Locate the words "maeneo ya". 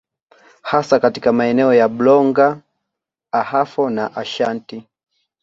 1.33-1.89